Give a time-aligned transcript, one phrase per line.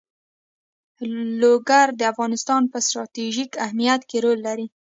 [1.41, 4.67] لوگر د افغانستان په ستراتیژیک اهمیت کې رول لري.